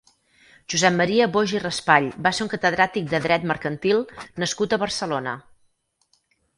Josep 0.73 0.95
Maria 1.01 1.27
Boix 1.35 1.53
i 1.57 1.61
Raspall 1.65 2.09
va 2.29 2.33
ser 2.39 2.45
un 2.47 2.51
catedràtic 2.55 3.13
de 3.13 3.23
Dret 3.29 3.47
Mercantil 3.55 4.05
nascut 4.45 4.79
a 4.81 4.85
Barcelona. 4.89 5.41